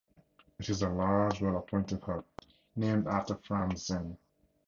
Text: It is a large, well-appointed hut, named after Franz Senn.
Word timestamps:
It 0.57 0.67
is 0.67 0.81
a 0.81 0.89
large, 0.89 1.41
well-appointed 1.43 2.01
hut, 2.01 2.25
named 2.75 3.05
after 3.05 3.35
Franz 3.35 3.85
Senn. 3.85 4.17